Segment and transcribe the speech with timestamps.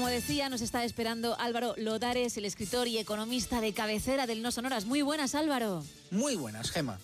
[0.00, 4.50] Como decía, nos está esperando Álvaro Lodares, el escritor y economista de cabecera del No
[4.50, 4.86] Sonoras.
[4.86, 5.84] Muy buenas, Álvaro.
[6.10, 6.98] Muy buenas, Gema.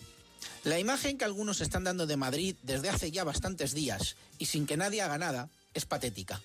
[0.65, 4.65] La imagen que algunos están dando de Madrid desde hace ya bastantes días y sin
[4.67, 6.41] que nadie haga nada es patética.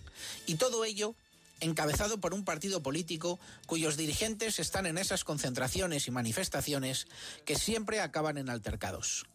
[0.46, 1.16] Y todo ello
[1.62, 7.08] encabezado por un partido político cuyos dirigentes están en esas concentraciones y manifestaciones
[7.46, 9.26] que siempre acaban en altercados.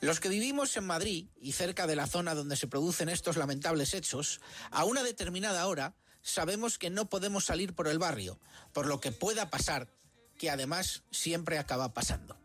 [0.00, 3.94] Los que vivimos en Madrid y cerca de la zona donde se producen estos lamentables
[3.94, 4.40] hechos,
[4.72, 8.38] a una determinada hora sabemos que no podemos salir por el barrio,
[8.72, 9.88] por lo que pueda pasar,
[10.38, 12.36] que además siempre acaba pasando.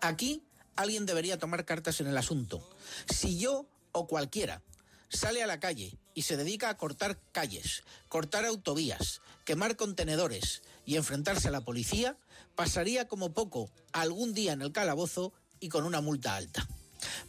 [0.00, 0.44] Aquí
[0.76, 2.68] alguien debería tomar cartas en el asunto.
[3.08, 4.62] Si yo o cualquiera
[5.08, 10.96] sale a la calle y se dedica a cortar calles, cortar autovías, quemar contenedores y
[10.96, 12.16] enfrentarse a la policía,
[12.54, 16.66] pasaría como poco algún día en el calabozo y con una multa alta.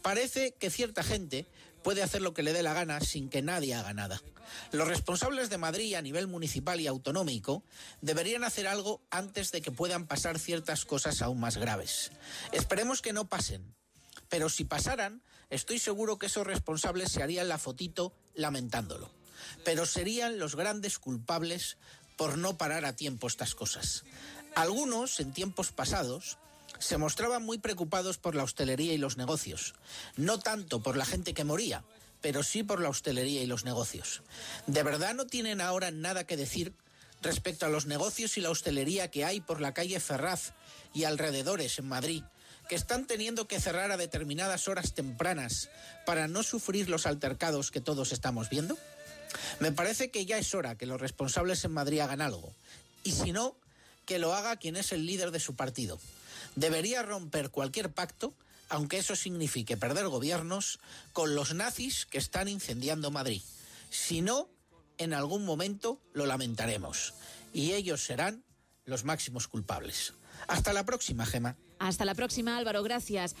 [0.02, 1.46] Parece que cierta gente
[1.84, 4.20] puede hacer lo que le dé la gana sin que nadie haga nada.
[4.72, 7.62] Los responsables de Madrid a nivel municipal y autonómico
[8.00, 12.10] deberían hacer algo antes de que puedan pasar ciertas cosas aún más graves.
[12.50, 13.76] Esperemos que no pasen.
[14.30, 19.10] Pero si pasaran, estoy seguro que esos responsables se harían la fotito lamentándolo.
[19.64, 21.76] Pero serían los grandes culpables
[22.16, 24.04] por no parar a tiempo estas cosas.
[24.54, 26.38] Algunos, en tiempos pasados,
[26.78, 29.74] se mostraban muy preocupados por la hostelería y los negocios.
[30.16, 31.84] No tanto por la gente que moría,
[32.20, 34.22] pero sí por la hostelería y los negocios.
[34.66, 36.74] ¿De verdad no tienen ahora nada que decir
[37.22, 40.52] respecto a los negocios y la hostelería que hay por la calle Ferraz
[40.92, 42.22] y alrededores en Madrid,
[42.68, 45.70] que están teniendo que cerrar a determinadas horas tempranas
[46.06, 48.78] para no sufrir los altercados que todos estamos viendo?
[49.58, 52.54] Me parece que ya es hora que los responsables en Madrid hagan algo.
[53.02, 53.56] Y si no,
[54.04, 55.98] que lo haga quien es el líder de su partido.
[56.56, 58.34] Debería romper cualquier pacto,
[58.68, 60.78] aunque eso signifique perder gobiernos,
[61.12, 63.42] con los nazis que están incendiando Madrid.
[63.90, 64.48] Si no,
[64.98, 67.14] en algún momento lo lamentaremos.
[67.52, 68.44] Y ellos serán
[68.84, 70.14] los máximos culpables.
[70.48, 71.56] Hasta la próxima, Gema.
[71.78, 72.82] Hasta la próxima, Álvaro.
[72.82, 73.34] Gracias.